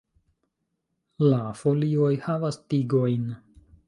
La 1.25 1.41
folioj 1.59 2.09
havas 2.23 2.57
tigojn. 2.75 3.29